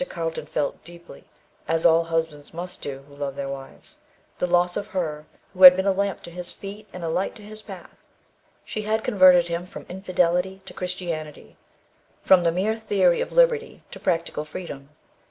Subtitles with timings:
[0.09, 1.25] Carlton felt deeply,
[1.67, 3.99] as all husbands must who love their wives,
[4.39, 7.35] the loss of her who had been a lamp to his feet, and a light
[7.35, 8.01] to his path.
[8.65, 11.55] She had converted him from infidelity to Christianity;
[12.23, 14.89] from the mere theory of liberty to practical freedom.